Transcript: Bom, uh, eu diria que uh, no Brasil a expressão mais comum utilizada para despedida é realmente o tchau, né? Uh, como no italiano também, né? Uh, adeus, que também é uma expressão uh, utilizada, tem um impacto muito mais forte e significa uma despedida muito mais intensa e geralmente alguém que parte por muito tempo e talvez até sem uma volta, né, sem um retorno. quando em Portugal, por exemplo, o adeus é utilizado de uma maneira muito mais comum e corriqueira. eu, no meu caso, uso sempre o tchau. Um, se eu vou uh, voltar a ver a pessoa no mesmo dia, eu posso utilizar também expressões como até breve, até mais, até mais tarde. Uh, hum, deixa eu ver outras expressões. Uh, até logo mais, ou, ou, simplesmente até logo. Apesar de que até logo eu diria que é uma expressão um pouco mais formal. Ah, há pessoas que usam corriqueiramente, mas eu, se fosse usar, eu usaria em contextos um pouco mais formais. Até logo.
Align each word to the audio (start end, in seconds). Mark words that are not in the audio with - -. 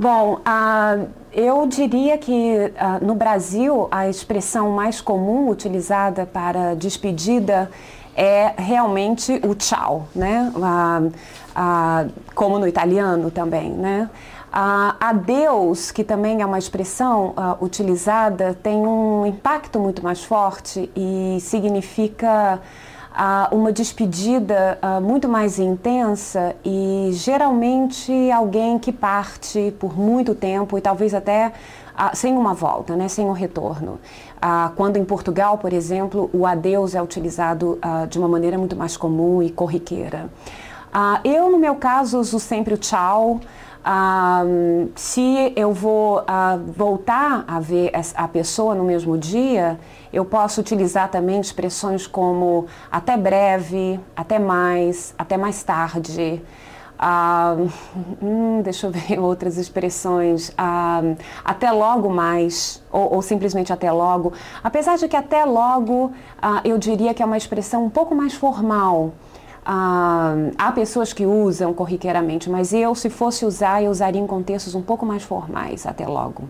Bom, 0.00 0.36
uh, 0.36 1.08
eu 1.30 1.66
diria 1.66 2.16
que 2.16 2.54
uh, 2.56 3.04
no 3.04 3.14
Brasil 3.14 3.86
a 3.90 4.08
expressão 4.08 4.70
mais 4.70 4.98
comum 4.98 5.50
utilizada 5.50 6.24
para 6.24 6.74
despedida 6.74 7.70
é 8.16 8.54
realmente 8.56 9.38
o 9.44 9.54
tchau, 9.54 10.08
né? 10.14 10.50
Uh, 10.56 12.10
como 12.34 12.58
no 12.58 12.66
italiano 12.66 13.30
também, 13.30 13.68
né? 13.68 14.08
Uh, 14.48 14.96
adeus, 14.98 15.90
que 15.90 16.02
também 16.02 16.40
é 16.40 16.46
uma 16.46 16.58
expressão 16.58 17.34
uh, 17.36 17.62
utilizada, 17.62 18.54
tem 18.62 18.78
um 18.78 19.26
impacto 19.26 19.78
muito 19.78 20.02
mais 20.02 20.24
forte 20.24 20.90
e 20.96 21.36
significa 21.42 22.58
uma 23.50 23.72
despedida 23.72 24.78
muito 25.02 25.28
mais 25.28 25.58
intensa 25.58 26.54
e 26.64 27.10
geralmente 27.12 28.30
alguém 28.30 28.78
que 28.78 28.92
parte 28.92 29.74
por 29.78 29.98
muito 29.98 30.34
tempo 30.34 30.78
e 30.78 30.80
talvez 30.80 31.12
até 31.12 31.52
sem 32.14 32.36
uma 32.36 32.54
volta, 32.54 32.96
né, 32.96 33.08
sem 33.08 33.26
um 33.26 33.32
retorno. 33.32 33.98
quando 34.76 34.96
em 34.96 35.04
Portugal, 35.04 35.58
por 35.58 35.72
exemplo, 35.72 36.30
o 36.32 36.46
adeus 36.46 36.94
é 36.94 37.02
utilizado 37.02 37.78
de 38.08 38.18
uma 38.18 38.28
maneira 38.28 38.56
muito 38.56 38.76
mais 38.76 38.96
comum 38.96 39.42
e 39.42 39.50
corriqueira. 39.50 40.30
eu, 41.24 41.50
no 41.50 41.58
meu 41.58 41.74
caso, 41.74 42.18
uso 42.18 42.38
sempre 42.38 42.74
o 42.74 42.78
tchau. 42.78 43.40
Um, 43.86 44.90
se 44.94 45.52
eu 45.56 45.72
vou 45.72 46.18
uh, 46.18 46.24
voltar 46.76 47.44
a 47.48 47.58
ver 47.60 47.90
a 48.14 48.28
pessoa 48.28 48.74
no 48.74 48.84
mesmo 48.84 49.16
dia, 49.16 49.78
eu 50.12 50.24
posso 50.24 50.60
utilizar 50.60 51.10
também 51.10 51.40
expressões 51.40 52.06
como 52.06 52.66
até 52.92 53.16
breve, 53.16 53.98
até 54.14 54.38
mais, 54.38 55.14
até 55.16 55.36
mais 55.36 55.62
tarde. 55.62 56.42
Uh, 57.00 57.70
hum, 58.20 58.60
deixa 58.62 58.86
eu 58.86 58.90
ver 58.90 59.18
outras 59.20 59.56
expressões. 59.56 60.50
Uh, 60.50 61.16
até 61.42 61.70
logo 61.70 62.10
mais, 62.10 62.82
ou, 62.92 63.14
ou, 63.14 63.22
simplesmente 63.22 63.72
até 63.72 63.90
logo. 63.90 64.34
Apesar 64.62 64.98
de 64.98 65.08
que 65.08 65.16
até 65.16 65.46
logo 65.46 66.12
eu 66.64 66.76
diria 66.76 67.14
que 67.14 67.22
é 67.22 67.26
uma 67.26 67.38
expressão 67.38 67.86
um 67.86 67.90
pouco 67.90 68.14
mais 68.14 68.34
formal. 68.34 69.14
Ah, 69.64 70.34
há 70.58 70.72
pessoas 70.72 71.12
que 71.12 71.26
usam 71.26 71.72
corriqueiramente, 71.74 72.48
mas 72.48 72.72
eu, 72.72 72.94
se 72.94 73.10
fosse 73.10 73.44
usar, 73.44 73.82
eu 73.82 73.90
usaria 73.90 74.20
em 74.20 74.26
contextos 74.26 74.74
um 74.74 74.82
pouco 74.82 75.04
mais 75.04 75.22
formais. 75.22 75.86
Até 75.86 76.06
logo. 76.06 76.44